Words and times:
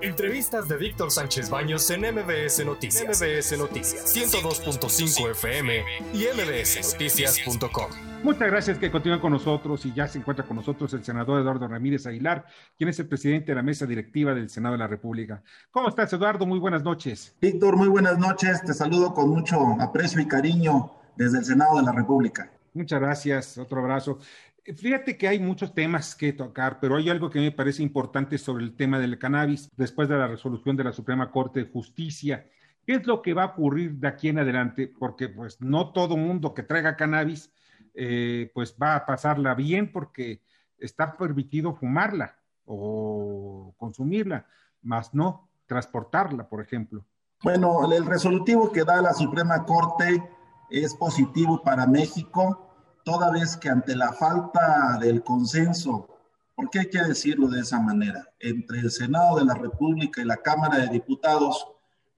Entrevistas 0.00 0.68
de 0.68 0.76
Víctor 0.76 1.10
Sánchez 1.10 1.50
Baños 1.50 1.90
en 1.90 2.02
MBS 2.02 2.64
Noticias. 2.64 3.20
MBS 3.20 3.58
Noticias 3.58 4.14
102.5 4.14 5.30
FM 5.32 5.82
y 6.14 6.24
mbsnoticias.com. 6.36 7.90
Muchas 8.22 8.48
gracias 8.48 8.78
que 8.78 8.92
continúan 8.92 9.20
con 9.20 9.32
nosotros 9.32 9.84
y 9.86 9.92
ya 9.92 10.06
se 10.06 10.18
encuentra 10.18 10.46
con 10.46 10.56
nosotros 10.56 10.92
el 10.94 11.02
senador 11.02 11.40
Eduardo 11.40 11.66
Ramírez 11.66 12.06
Aguilar, 12.06 12.46
quien 12.76 12.90
es 12.90 12.98
el 13.00 13.08
presidente 13.08 13.50
de 13.50 13.56
la 13.56 13.62
mesa 13.62 13.86
directiva 13.86 14.34
del 14.34 14.48
Senado 14.48 14.74
de 14.74 14.78
la 14.78 14.86
República. 14.86 15.42
¿Cómo 15.72 15.88
estás, 15.88 16.12
Eduardo? 16.12 16.46
Muy 16.46 16.60
buenas 16.60 16.84
noches. 16.84 17.34
Víctor, 17.40 17.76
muy 17.76 17.88
buenas 17.88 18.18
noches. 18.18 18.62
Te 18.62 18.74
saludo 18.74 19.12
con 19.12 19.28
mucho 19.28 19.58
aprecio 19.80 20.20
y 20.20 20.28
cariño 20.28 20.92
desde 21.16 21.38
el 21.38 21.44
Senado 21.44 21.76
de 21.76 21.82
la 21.82 21.92
República. 21.92 22.52
Muchas 22.72 23.00
gracias. 23.00 23.58
Otro 23.58 23.80
abrazo. 23.80 24.20
Fíjate 24.76 25.16
que 25.16 25.28
hay 25.28 25.38
muchos 25.38 25.74
temas 25.74 26.14
que 26.14 26.32
tocar, 26.32 26.78
pero 26.80 26.96
hay 26.96 27.08
algo 27.08 27.30
que 27.30 27.40
me 27.40 27.52
parece 27.52 27.82
importante 27.82 28.36
sobre 28.36 28.64
el 28.64 28.76
tema 28.76 28.98
del 28.98 29.18
cannabis 29.18 29.70
después 29.76 30.08
de 30.08 30.18
la 30.18 30.26
resolución 30.26 30.76
de 30.76 30.84
la 30.84 30.92
Suprema 30.92 31.30
Corte 31.30 31.64
de 31.64 31.70
Justicia. 31.70 32.46
¿Qué 32.84 32.94
es 32.94 33.06
lo 33.06 33.22
que 33.22 33.34
va 33.34 33.44
a 33.44 33.46
ocurrir 33.46 33.92
de 33.92 34.08
aquí 34.08 34.28
en 34.28 34.38
adelante? 34.38 34.88
Porque 34.88 35.28
pues 35.28 35.60
no 35.60 35.92
todo 35.92 36.16
mundo 36.16 36.52
que 36.52 36.62
traiga 36.62 36.96
cannabis 36.96 37.50
eh, 37.94 38.50
pues 38.54 38.76
va 38.80 38.96
a 38.96 39.06
pasarla 39.06 39.54
bien 39.54 39.90
porque 39.90 40.42
está 40.76 41.16
permitido 41.16 41.74
fumarla 41.74 42.36
o 42.66 43.74
consumirla, 43.78 44.46
más 44.82 45.14
no 45.14 45.48
transportarla, 45.66 46.48
por 46.48 46.60
ejemplo. 46.60 47.04
Bueno, 47.42 47.90
el 47.90 48.04
resolutivo 48.04 48.70
que 48.70 48.84
da 48.84 49.00
la 49.00 49.14
Suprema 49.14 49.64
Corte 49.64 50.22
es 50.70 50.94
positivo 50.94 51.62
para 51.62 51.86
México 51.86 52.67
toda 53.08 53.30
vez 53.30 53.56
que 53.56 53.70
ante 53.70 53.96
la 53.96 54.12
falta 54.12 54.98
del 55.00 55.24
consenso, 55.24 56.06
¿por 56.54 56.68
qué 56.68 56.80
hay 56.80 56.90
que 56.90 57.02
decirlo 57.02 57.48
de 57.48 57.62
esa 57.62 57.80
manera? 57.80 58.28
Entre 58.38 58.80
el 58.80 58.90
Senado 58.90 59.38
de 59.38 59.46
la 59.46 59.54
República 59.54 60.20
y 60.20 60.26
la 60.26 60.36
Cámara 60.36 60.76
de 60.76 60.88
Diputados, 60.88 61.68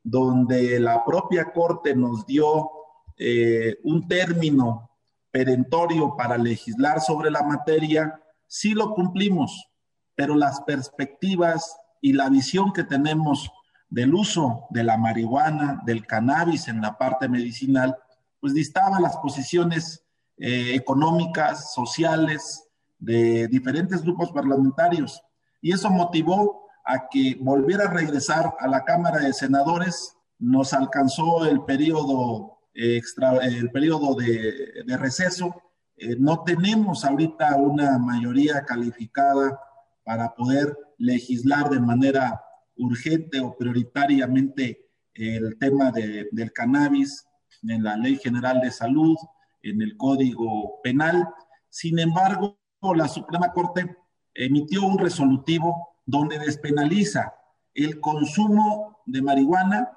donde 0.02 0.80
la 0.80 1.04
propia 1.04 1.52
Corte 1.52 1.94
nos 1.94 2.26
dio 2.26 2.72
eh, 3.16 3.78
un 3.84 4.08
término 4.08 4.90
perentorio 5.30 6.16
para 6.16 6.36
legislar 6.36 7.00
sobre 7.00 7.30
la 7.30 7.44
materia, 7.44 8.20
sí 8.48 8.74
lo 8.74 8.92
cumplimos, 8.92 9.68
pero 10.16 10.34
las 10.34 10.60
perspectivas 10.62 11.76
y 12.00 12.14
la 12.14 12.28
visión 12.30 12.72
que 12.72 12.82
tenemos 12.82 13.48
del 13.88 14.12
uso 14.12 14.64
de 14.70 14.82
la 14.82 14.96
marihuana, 14.96 15.82
del 15.86 16.04
cannabis 16.04 16.66
en 16.66 16.80
la 16.80 16.98
parte 16.98 17.28
medicinal, 17.28 17.96
pues 18.40 18.54
distaban 18.54 19.02
las 19.02 19.16
posiciones 19.18 20.04
eh, 20.40 20.74
económicas, 20.74 21.72
sociales, 21.74 22.64
de 22.98 23.46
diferentes 23.48 24.02
grupos 24.02 24.32
parlamentarios. 24.32 25.22
Y 25.60 25.72
eso 25.72 25.90
motivó 25.90 26.66
a 26.84 27.08
que 27.08 27.36
volviera 27.40 27.84
a 27.84 27.92
regresar 27.92 28.54
a 28.58 28.66
la 28.66 28.84
Cámara 28.84 29.20
de 29.20 29.32
Senadores. 29.32 30.16
Nos 30.38 30.72
alcanzó 30.72 31.46
el 31.46 31.62
periodo, 31.64 32.58
extra, 32.74 33.36
el 33.38 33.70
periodo 33.70 34.14
de, 34.14 34.82
de 34.86 34.96
receso. 34.96 35.54
Eh, 35.96 36.16
no 36.18 36.42
tenemos 36.42 37.04
ahorita 37.04 37.56
una 37.56 37.98
mayoría 37.98 38.64
calificada 38.64 39.60
para 40.04 40.34
poder 40.34 40.76
legislar 40.98 41.70
de 41.70 41.80
manera 41.80 42.42
urgente 42.76 43.40
o 43.40 43.56
prioritariamente 43.56 44.90
el 45.14 45.58
tema 45.58 45.90
de, 45.90 46.28
del 46.32 46.52
cannabis 46.52 47.26
en 47.62 47.82
la 47.82 47.96
Ley 47.96 48.16
General 48.16 48.60
de 48.60 48.70
Salud, 48.70 49.16
en 49.62 49.82
el 49.82 49.96
Código 49.96 50.80
Penal. 50.82 51.28
Sin 51.68 51.98
embargo, 51.98 52.58
la 52.94 53.08
Suprema 53.08 53.52
Corte 53.52 53.96
emitió 54.34 54.82
un 54.82 54.98
resolutivo 54.98 55.96
donde 56.06 56.38
despenaliza 56.38 57.34
el 57.74 58.00
consumo 58.00 59.02
de 59.06 59.22
marihuana, 59.22 59.90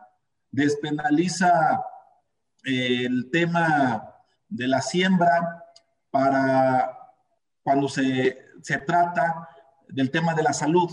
despenaliza 0.51 1.83
eh, 2.65 3.05
el 3.05 3.29
tema 3.31 4.15
de 4.47 4.67
la 4.67 4.81
siembra 4.81 5.65
para 6.11 6.97
cuando 7.63 7.87
se, 7.87 8.37
se 8.61 8.77
trata 8.79 9.49
del 9.87 10.11
tema 10.11 10.33
de 10.33 10.43
la 10.43 10.53
salud. 10.53 10.89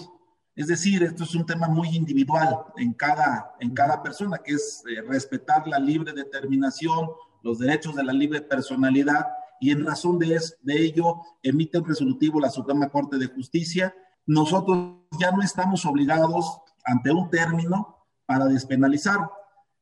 Es 0.55 0.67
decir, 0.67 1.03
esto 1.03 1.25
es 1.25 1.35
un 1.35 1.47
tema 1.47 1.69
muy 1.69 1.89
individual 1.89 2.65
en 2.77 2.93
cada, 2.93 3.55
en 3.61 3.75
cada 3.75 4.03
persona, 4.03 4.39
que 4.39 4.53
es 4.53 4.83
eh, 4.89 5.03
respetar 5.03 5.67
la 5.67 5.79
libre 5.79 6.13
determinación, 6.13 7.09
los 7.43 7.59
derechos 7.59 7.95
de 7.95 8.05
la 8.05 8.13
libre 8.13 8.41
personalidad 8.41 9.27
y 9.61 9.71
en 9.71 9.85
razón 9.85 10.19
de, 10.19 10.41
de 10.63 10.83
ello 10.83 11.21
emite 11.43 11.79
un 11.79 11.87
resolutivo 11.87 12.41
la 12.41 12.51
Suprema 12.51 12.89
Corte 12.89 13.19
de 13.19 13.27
Justicia. 13.27 13.95
Nosotros 14.27 14.97
ya 15.21 15.31
no 15.33 15.43
estamos 15.43 15.85
obligados 15.85 16.61
ante 16.85 17.11
un 17.11 17.29
término 17.31 18.07
para 18.27 18.47
despenalizar. 18.47 19.19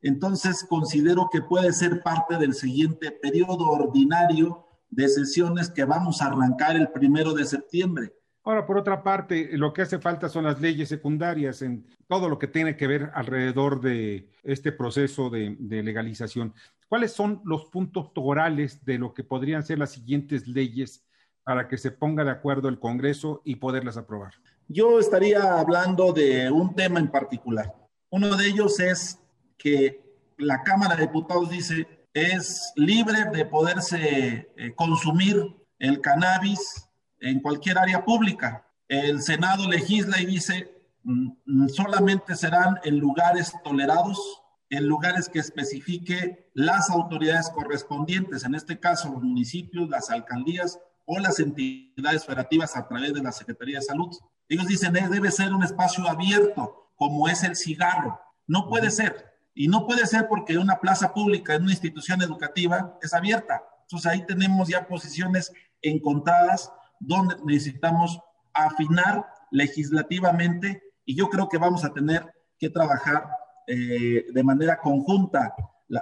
Entonces 0.03 0.67
considero 0.69 1.29
que 1.31 1.43
puede 1.43 1.73
ser 1.73 2.03
parte 2.03 2.37
del 2.39 2.55
siguiente 2.55 3.11
periodo 3.11 3.71
ordinario 3.71 4.67
de 4.91 5.09
sesiones 5.09 5.71
que 5.71 5.85
vamos 5.85 6.23
a 6.23 6.27
arrancar 6.27 6.77
el 6.77 6.91
primero 6.91 7.35
de 7.35 7.45
septiembre. 7.45 8.13
Ahora, 8.45 8.65
por 8.65 8.79
otra 8.79 9.03
parte, 9.03 9.51
lo 9.59 9.75
que 9.75 9.83
hace 9.83 9.99
falta 9.99 10.29
son 10.29 10.45
las 10.45 10.61
leyes 10.61 10.89
secundarias 10.89 11.61
en 11.61 11.87
todo 12.07 12.31
lo 12.31 12.39
que 12.39 12.47
tiene 12.47 12.77
que 12.77 12.87
ver 12.87 13.11
alrededor 13.13 13.83
de 13.83 14.31
este 14.43 14.73
proceso 14.73 15.29
de, 15.29 15.57
de 15.59 15.83
legalización. 15.83 16.55
¿Cuáles 16.89 17.13
son 17.13 17.43
los 17.45 17.67
puntos 17.67 18.15
torales 18.15 18.85
de 18.85 18.99
lo 18.99 19.13
que 19.13 19.23
podrían 19.23 19.63
ser 19.63 19.79
las 19.79 19.93
siguientes 19.93 20.49
leyes 20.49 21.05
para 21.45 21.69
que 21.69 21.77
se 21.77 21.91
ponga 21.91 22.25
de 22.25 22.31
acuerdo 22.31 22.69
el 22.69 22.79
Congreso 22.79 23.43
y 23.45 23.57
poderlas 23.57 23.97
aprobar? 23.97 24.35
Yo 24.69 24.99
estaría 24.99 25.59
hablando 25.59 26.13
de 26.13 26.51
un 26.51 26.75
tema 26.75 26.99
en 26.99 27.09
particular. 27.09 27.75
Uno 28.11 28.37
de 28.37 28.49
ellos 28.49 28.81
es 28.81 29.19
que 29.59 30.03
la 30.39 30.63
Cámara 30.63 30.97
de 30.97 31.03
Diputados 31.03 31.51
dice 31.51 31.87
es 32.15 32.73
libre 32.77 33.27
de 33.33 33.45
poderse 33.45 34.51
eh, 34.57 34.75
consumir 34.75 35.37
el 35.79 36.01
cannabis 36.01 36.89
en 37.21 37.41
cualquier 37.41 37.79
área 37.79 38.05
pública. 38.05 38.67
El 38.89 39.21
Senado 39.21 39.69
legisla 39.69 40.21
y 40.21 40.27
dice 40.27 40.71
mm, 41.03 41.69
solamente 41.69 42.35
serán 42.35 42.79
en 42.85 42.99
lugares 42.99 43.53
tolerados 43.63 44.43
en 44.71 44.87
lugares 44.87 45.29
que 45.29 45.39
especifique 45.39 46.51
las 46.55 46.91
autoridades 46.91 47.51
correspondientes, 47.51 48.45
en 48.45 48.55
este 48.55 48.79
caso 48.79 49.11
los 49.11 49.23
municipios, 49.23 49.89
las 49.89 50.11
alcaldías 50.11 50.79
o 51.07 51.19
las 51.19 51.41
entidades 51.41 52.27
federativas 52.27 52.77
a 52.77 52.87
través 52.87 53.15
de 53.15 53.23
la 53.23 53.33
Secretaría 53.33 53.79
de 53.79 53.85
Salud. 53.85 54.15
Ellos 54.49 54.67
dicen, 54.67 54.93
debe 54.93 55.31
ser 55.31 55.55
un 55.55 55.63
espacio 55.63 56.07
abierto, 56.07 56.93
como 56.97 57.29
es 57.29 57.43
el 57.45 57.57
cigarro. 57.57 58.21
No 58.47 58.69
puede 58.69 58.91
ser. 58.91 59.27
Y 59.55 59.69
no 59.69 59.87
puede 59.87 60.07
ser 60.07 60.29
porque 60.29 60.59
una 60.59 60.81
plaza 60.81 61.15
pública 61.15 61.55
en 61.55 61.63
una 61.63 61.73
institución 61.73 62.23
educativa 62.23 62.99
es 63.03 63.15
abierta. 63.15 63.63
Entonces 63.83 64.11
ahí 64.11 64.27
tenemos 64.27 64.69
ya 64.69 64.87
posiciones 64.87 65.53
encontradas 65.81 66.71
donde 67.01 67.37
necesitamos 67.45 68.21
afinar 68.53 69.27
legislativamente 69.51 70.83
y 71.05 71.17
yo 71.17 71.29
creo 71.31 71.49
que 71.49 71.59
vamos 71.59 71.85
a 71.85 71.93
tener 71.93 72.35
que 72.59 72.69
trabajar 72.69 73.29
eh, 73.69 74.25
de 74.33 74.43
manera 74.43 74.81
conjunta 74.81 75.55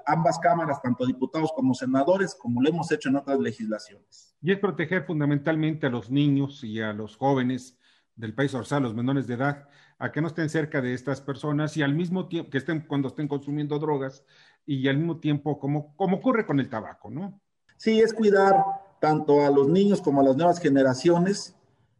ambas 0.07 0.39
cámaras, 0.39 0.81
tanto 0.81 1.05
diputados 1.05 1.53
como 1.55 1.75
senadores, 1.75 2.35
como 2.35 2.63
lo 2.63 2.69
hemos 2.69 2.91
hecho 2.93 3.09
en 3.09 3.17
otras 3.17 3.41
legislaciones. 3.41 4.37
Y 4.41 4.53
es 4.53 4.59
proteger 4.59 5.05
fundamentalmente 5.05 5.87
a 5.87 5.91
los 5.91 6.11
niños 6.11 6.63
y 6.65 6.81
a 6.81 6.93
los 6.93 7.17
jóvenes 7.17 7.77
del 8.15 8.35
país, 8.35 8.55
o 8.55 8.65
sea, 8.65 8.81
los 8.81 8.95
menores 8.95 9.27
de 9.27 9.35
edad, 9.35 9.69
a 9.99 10.13
que 10.13 10.21
no 10.21 10.29
estén 10.29 10.49
cerca 10.49 10.81
de 10.81 10.95
estas 10.95 11.21
personas 11.21 11.77
y 11.77 11.83
al 11.83 11.95
mismo 11.95 12.29
tiempo 12.29 12.51
que 12.51 12.59
estén 12.59 12.87
cuando 12.87 13.09
estén 13.09 13.29
consumiendo 13.29 13.79
drogas 13.79 14.25
y 14.65 14.87
al 14.89 14.99
mismo 14.99 15.19
tiempo 15.19 15.59
como, 15.59 15.95
como 15.97 16.19
ocurre 16.19 16.47
con 16.47 16.61
el 16.61 16.69
tabaco, 16.69 17.11
¿no? 17.11 17.41
Sí, 17.77 18.01
es 18.01 18.15
cuidar 18.15 18.57
tanto 19.01 19.45
a 19.45 19.51
los 19.51 19.69
niños 19.69 20.01
como 20.01 20.21
a 20.21 20.25
las 20.25 20.37
nuevas 20.37 20.61
generaciones 20.61 21.57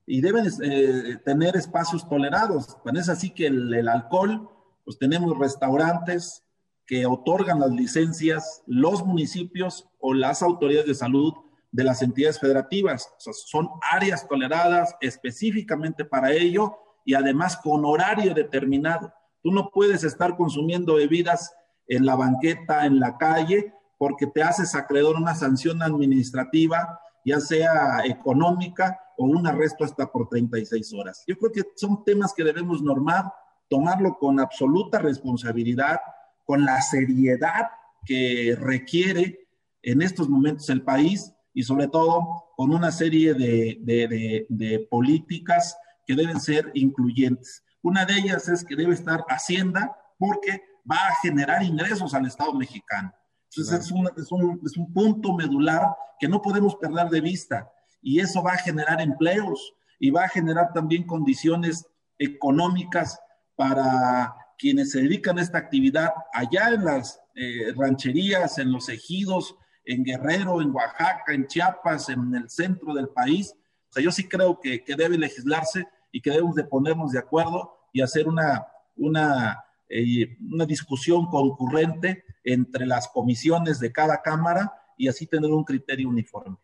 y 0.07 0.21
deben 0.21 0.47
eh, 0.63 1.19
tener 1.25 1.57
espacios 1.57 2.09
tolerados. 2.09 2.79
Bueno, 2.85 3.01
es 3.01 3.09
así 3.09 3.31
que 3.31 3.47
el, 3.47 3.75
el 3.75 3.89
alcohol 3.89 4.49
pues 4.87 4.99
tenemos 4.99 5.37
restaurantes 5.37 6.45
que 6.87 7.05
otorgan 7.05 7.59
las 7.59 7.73
licencias 7.73 8.63
los 8.67 9.05
municipios 9.05 9.89
o 9.99 10.15
las 10.15 10.43
autoridades 10.43 10.87
de 10.87 10.95
salud 10.95 11.35
de 11.73 11.83
las 11.83 12.01
entidades 12.03 12.39
federativas. 12.39 13.13
O 13.19 13.21
sea, 13.21 13.33
son 13.33 13.69
áreas 13.93 14.27
toleradas 14.29 14.95
específicamente 15.01 16.05
para 16.05 16.33
ello 16.33 16.79
y 17.05 17.15
además 17.15 17.57
con 17.57 17.85
horario 17.85 18.33
determinado. 18.33 19.13
Tú 19.43 19.51
no 19.51 19.71
puedes 19.71 20.05
estar 20.05 20.37
consumiendo 20.37 20.95
bebidas 20.95 21.53
en 21.89 22.07
la 22.07 22.15
banqueta, 22.15 22.87
en 22.87 23.01
la 23.01 23.19
calle, 23.19 23.75
porque 23.99 24.29
te 24.29 24.43
haces 24.43 24.77
acreedor 24.77 25.17
una 25.17 25.35
sanción 25.35 25.83
administrativa, 25.83 27.01
ya 27.25 27.41
sea 27.41 28.03
económica 28.05 29.01
o 29.19 29.25
un 29.25 29.47
arresto 29.47 29.85
hasta 29.85 30.07
por 30.11 30.29
36 30.29 30.93
horas. 30.95 31.25
Yo 31.27 31.37
creo 31.37 31.51
que 31.51 31.63
son 31.75 32.05
temas 32.05 32.33
que 32.33 32.45
debemos 32.45 32.83
normar 32.83 33.33
tomarlo 33.69 34.17
con 34.19 34.41
absoluta 34.41 34.99
responsabilidad, 34.99 35.99
con 36.45 36.65
la 36.65 36.81
seriedad 36.81 37.69
que 38.05 38.57
requiere 38.59 39.49
en 39.83 40.03
estos 40.03 40.29
momentos 40.29 40.69
el 40.71 40.83
país 40.83 41.33
y 41.53 41.63
sobre 41.63 41.89
todo 41.89 42.45
con 42.57 42.73
una 42.73 42.91
serie 42.91 43.35
de, 43.35 44.87
políticas 44.91 45.77
que 46.07 46.15
deben 46.15 46.41
ser 46.41 46.71
incluyentes. 46.75 47.65
Una 47.83 48.05
de 48.05 48.15
ellas 48.15 48.49
es 48.49 48.65
que 48.65 48.77
debe 48.77 48.95
estar 48.95 49.25
Hacienda 49.29 49.97
porque 50.19 50.63
va 50.91 50.97
a 50.97 51.15
generar 51.23 51.63
ingresos 51.63 52.15
al 52.15 52.27
Estado 52.27 52.55
mexicano. 52.55 53.13
Entonces 53.51 53.81
es, 53.81 53.91
un, 53.91 54.09
es, 54.17 54.31
un, 54.31 54.61
es 54.65 54.77
un 54.77 54.93
punto 54.93 55.33
medular 55.35 55.89
que 56.19 56.29
no 56.29 56.43
podemos 56.43 56.77
perder 56.77 57.09
de 57.09 57.21
vista 57.21 57.71
y 58.03 58.21
eso 58.21 58.43
va 58.43 58.53
a 58.53 58.59
generar 58.59 59.01
empleos 59.01 59.75
y 59.99 60.11
va 60.11 60.25
a 60.25 60.29
generar 60.29 60.73
también 60.73 61.05
condiciones 61.05 61.87
económicas 62.19 63.19
para 63.57 64.35
quienes 64.59 64.93
se 64.93 65.03
dedican 65.03 65.39
a 65.39 65.43
esta 65.43 65.59
actividad 65.59 66.13
allá 66.33 66.71
en 66.71 66.85
las 66.85 67.21
eh, 67.35 67.73
rancherías, 67.77 68.59
en 68.59 68.73
los 68.73 68.89
ejidos, 68.89 69.57
en 69.85 70.05
Guerrero, 70.05 70.61
en 70.61 70.71
Oaxaca, 70.71 71.33
en 71.33 71.47
Chiapas, 71.47 72.09
en 72.09 72.35
el 72.35 72.51
centro 72.51 72.95
del 72.95 73.09
país. 73.09 73.55
O 73.89 73.93
sea, 73.93 74.03
yo 74.03 74.11
sí 74.11 74.29
creo 74.29 74.61
que, 74.61 74.83
debe 74.97 75.19
legislarse 75.19 75.87
y 76.13 76.21
que 76.21 76.31
debemos 76.31 76.55
de 76.55 76.65
ponernos 76.65 77.13
de 77.13 77.19
acuerdo 77.19 77.77
y 77.93 78.01
hacer 78.01 78.29
una, 78.29 78.67
una, 78.97 79.65
eh, 79.89 80.37
una 80.51 80.67
discusión 80.67 81.27
concurrente 81.27 82.25
entre 82.45 82.87
las 82.87 83.09
comisiones 83.09 83.81
de 83.81 83.93
cada 83.93 84.23
Cámara 84.23 84.73
y 84.97 85.09
así 85.09 85.27
tener 85.27 85.51
un 85.51 85.65
criterio 85.65 86.09
uniforme. 86.09 86.57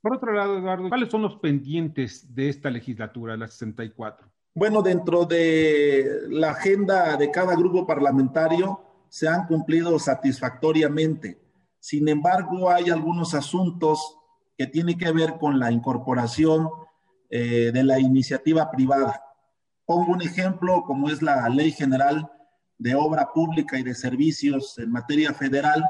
Por 0.00 0.14
otro 0.14 0.32
lado, 0.32 0.58
Eduardo, 0.58 0.88
¿cuáles 0.88 1.10
son 1.10 1.22
los 1.22 1.36
pendientes 1.36 2.34
de 2.34 2.48
esta 2.48 2.70
legislatura, 2.70 3.36
la 3.36 3.48
64? 3.48 4.30
Bueno, 4.52 4.82
dentro 4.82 5.26
de 5.26 6.22
la 6.28 6.50
agenda 6.50 7.16
de 7.16 7.30
cada 7.30 7.54
grupo 7.54 7.86
parlamentario 7.86 8.80
se 9.08 9.28
han 9.28 9.46
cumplido 9.46 9.96
satisfactoriamente. 9.98 11.40
Sin 11.78 12.08
embargo, 12.08 12.68
hay 12.68 12.90
algunos 12.90 13.34
asuntos 13.34 14.16
que 14.58 14.66
tienen 14.66 14.98
que 14.98 15.12
ver 15.12 15.38
con 15.38 15.60
la 15.60 15.70
incorporación 15.70 16.68
eh, 17.30 17.70
de 17.72 17.84
la 17.84 18.00
iniciativa 18.00 18.70
privada. 18.72 19.22
Pongo 19.86 20.12
un 20.12 20.22
ejemplo 20.22 20.82
como 20.84 21.08
es 21.10 21.22
la 21.22 21.48
Ley 21.48 21.70
General 21.70 22.30
de 22.76 22.96
Obra 22.96 23.32
Pública 23.32 23.78
y 23.78 23.84
de 23.84 23.94
Servicios 23.94 24.76
en 24.78 24.90
materia 24.90 25.32
federal, 25.32 25.84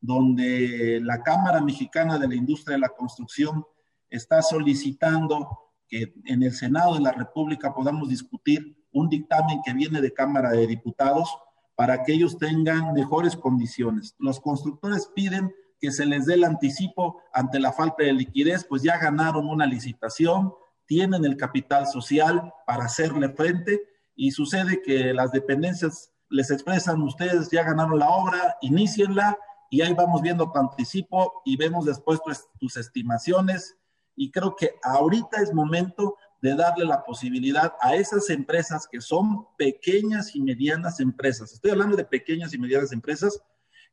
donde 0.00 1.00
la 1.02 1.24
Cámara 1.24 1.60
Mexicana 1.60 2.18
de 2.18 2.28
la 2.28 2.36
Industria 2.36 2.74
de 2.74 2.80
la 2.82 2.88
Construcción 2.90 3.66
está 4.08 4.42
solicitando 4.42 5.65
que 5.88 6.14
en 6.24 6.42
el 6.42 6.52
Senado 6.52 6.94
de 6.94 7.00
la 7.00 7.12
República 7.12 7.74
podamos 7.74 8.08
discutir 8.08 8.76
un 8.92 9.08
dictamen 9.08 9.60
que 9.64 9.72
viene 9.72 10.00
de 10.00 10.12
Cámara 10.12 10.50
de 10.50 10.66
Diputados 10.66 11.36
para 11.74 12.02
que 12.02 12.14
ellos 12.14 12.38
tengan 12.38 12.92
mejores 12.94 13.36
condiciones. 13.36 14.14
Los 14.18 14.40
constructores 14.40 15.10
piden 15.14 15.54
que 15.78 15.90
se 15.90 16.06
les 16.06 16.26
dé 16.26 16.34
el 16.34 16.44
anticipo 16.44 17.20
ante 17.32 17.60
la 17.60 17.72
falta 17.72 18.02
de 18.02 18.12
liquidez, 18.12 18.64
pues 18.64 18.82
ya 18.82 18.98
ganaron 18.98 19.48
una 19.48 19.66
licitación, 19.66 20.52
tienen 20.86 21.24
el 21.24 21.36
capital 21.36 21.86
social 21.86 22.52
para 22.66 22.84
hacerle 22.84 23.28
frente 23.28 23.82
y 24.14 24.30
sucede 24.30 24.80
que 24.82 25.12
las 25.12 25.32
dependencias 25.32 26.12
les 26.30 26.50
expresan, 26.50 27.02
ustedes 27.02 27.50
ya 27.50 27.62
ganaron 27.62 27.98
la 27.98 28.08
obra, 28.08 28.56
inicienla 28.62 29.36
y 29.70 29.82
ahí 29.82 29.92
vamos 29.94 30.22
viendo 30.22 30.50
tu 30.50 30.58
anticipo 30.58 31.42
y 31.44 31.56
vemos 31.56 31.84
después 31.84 32.20
tus, 32.58 32.76
estimaciones 32.76 33.76
y 34.16 34.30
creo 34.30 34.56
que 34.56 34.74
ahorita 34.82 35.40
es 35.42 35.52
momento 35.52 36.16
de 36.42 36.54
darle 36.54 36.84
la 36.84 37.04
posibilidad 37.04 37.74
a 37.80 37.94
esas 37.94 38.30
empresas 38.30 38.88
que 38.90 39.00
son 39.00 39.46
pequeñas 39.56 40.34
y 40.34 40.40
medianas 40.40 41.00
empresas. 41.00 41.52
Estoy 41.52 41.70
hablando 41.70 41.96
de 41.96 42.04
pequeñas 42.04 42.52
y 42.54 42.58
medianas 42.58 42.92
empresas 42.92 43.40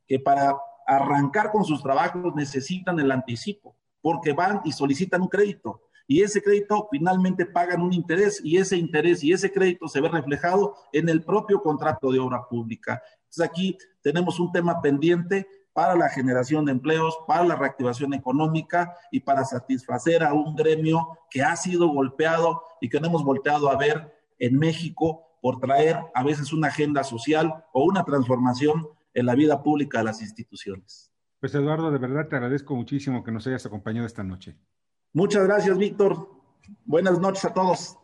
que 0.07 0.19
para 0.19 0.55
arrancar 0.87 1.51
con 1.51 1.63
sus 1.63 1.81
trabajos 1.81 2.33
necesitan 2.35 2.99
el 2.99 3.11
anticipo, 3.11 3.75
porque 4.01 4.33
van 4.33 4.61
y 4.65 4.71
solicitan 4.71 5.21
un 5.21 5.29
crédito 5.29 5.81
y 6.07 6.21
ese 6.21 6.41
crédito 6.41 6.87
finalmente 6.91 7.45
pagan 7.45 7.81
un 7.81 7.93
interés 7.93 8.41
y 8.43 8.57
ese 8.57 8.77
interés 8.77 9.23
y 9.23 9.31
ese 9.31 9.51
crédito 9.51 9.87
se 9.87 10.01
ve 10.01 10.09
reflejado 10.09 10.75
en 10.91 11.07
el 11.09 11.23
propio 11.23 11.61
contrato 11.61 12.11
de 12.11 12.19
obra 12.19 12.47
pública. 12.47 13.01
Entonces 13.17 13.45
aquí 13.45 13.77
tenemos 14.01 14.39
un 14.39 14.51
tema 14.51 14.81
pendiente 14.81 15.47
para 15.73 15.95
la 15.95 16.09
generación 16.09 16.65
de 16.65 16.71
empleos, 16.71 17.17
para 17.27 17.43
la 17.43 17.55
reactivación 17.55 18.13
económica 18.13 18.95
y 19.11 19.19
para 19.19 19.43
satisfacer 19.43 20.23
a 20.23 20.33
un 20.33 20.55
gremio 20.55 21.19
que 21.29 21.41
ha 21.41 21.55
sido 21.55 21.87
golpeado 21.89 22.63
y 22.79 22.89
que 22.89 22.99
no 22.99 23.07
hemos 23.07 23.23
volteado 23.23 23.69
a 23.69 23.77
ver 23.77 24.15
en 24.39 24.57
México 24.57 25.37
por 25.41 25.59
traer 25.59 25.99
a 26.13 26.23
veces 26.23 26.53
una 26.53 26.67
agenda 26.67 27.03
social 27.03 27.65
o 27.73 27.83
una 27.83 28.03
transformación 28.03 28.87
en 29.13 29.25
la 29.25 29.35
vida 29.35 29.61
pública 29.61 29.97
de 29.97 30.05
las 30.05 30.21
instituciones. 30.21 31.11
Pues 31.39 31.53
Eduardo, 31.53 31.91
de 31.91 31.97
verdad 31.97 32.27
te 32.29 32.35
agradezco 32.35 32.75
muchísimo 32.75 33.23
que 33.23 33.31
nos 33.31 33.45
hayas 33.47 33.65
acompañado 33.65 34.07
esta 34.07 34.23
noche. 34.23 34.55
Muchas 35.11 35.43
gracias, 35.43 35.77
Víctor. 35.77 36.29
Buenas 36.85 37.19
noches 37.19 37.43
a 37.45 37.53
todos. 37.53 37.97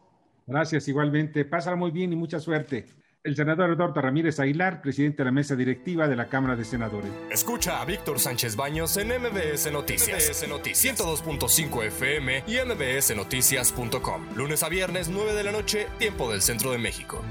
Gracias, 0.46 0.88
igualmente. 0.88 1.46
Pásala 1.46 1.78
muy 1.78 1.92
bien 1.92 2.12
y 2.12 2.16
mucha 2.16 2.40
suerte 2.40 2.88
el 3.24 3.36
senador 3.36 3.72
Eduardo 3.72 4.02
Ramírez 4.02 4.40
Aguilar, 4.40 4.82
presidente 4.82 5.18
de 5.18 5.26
la 5.26 5.32
mesa 5.32 5.56
directiva 5.56 6.08
de 6.08 6.16
la 6.16 6.30
Cámara 6.30 6.56
de 6.56 6.64
Senadores. 6.64 7.12
Escucha 7.30 7.82
a 7.82 7.86
Víctor 7.86 8.20
Sánchez 8.20 8.56
Baños 8.56 8.96
en 8.98 9.10
MBS 9.10 9.72
Noticias, 9.72 10.30
MBS 10.30 10.48
Noticias 10.48 11.00
102.5 11.00 11.84
FM 11.86 12.44
y 12.48 12.58
MBSNoticias.com. 12.66 14.36
Lunes 14.36 14.64
a 14.64 14.70
viernes, 14.70 15.10
9 15.10 15.34
de 15.34 15.44
la 15.44 15.52
noche, 15.52 15.88
tiempo 15.98 16.32
del 16.32 16.42
centro 16.42 16.72
de 16.72 16.78
México. 16.78 17.22